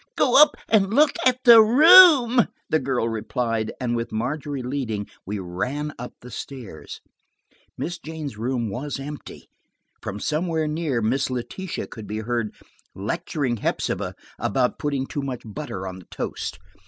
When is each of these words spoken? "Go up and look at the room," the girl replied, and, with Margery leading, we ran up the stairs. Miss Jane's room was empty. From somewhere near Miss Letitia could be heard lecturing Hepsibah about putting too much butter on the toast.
"Go 0.17 0.41
up 0.41 0.55
and 0.67 0.91
look 0.91 1.11
at 1.27 1.43
the 1.43 1.61
room," 1.61 2.47
the 2.71 2.79
girl 2.79 3.07
replied, 3.07 3.71
and, 3.79 3.95
with 3.95 4.11
Margery 4.11 4.63
leading, 4.63 5.05
we 5.27 5.37
ran 5.37 5.93
up 5.99 6.13
the 6.21 6.31
stairs. 6.31 7.01
Miss 7.77 7.99
Jane's 7.99 8.35
room 8.35 8.71
was 8.71 8.99
empty. 8.99 9.47
From 10.01 10.19
somewhere 10.19 10.67
near 10.67 11.03
Miss 11.03 11.29
Letitia 11.29 11.85
could 11.85 12.07
be 12.07 12.21
heard 12.21 12.55
lecturing 12.95 13.57
Hepsibah 13.57 14.15
about 14.39 14.79
putting 14.79 15.05
too 15.05 15.21
much 15.21 15.43
butter 15.45 15.85
on 15.85 15.99
the 15.99 16.05
toast. 16.09 16.57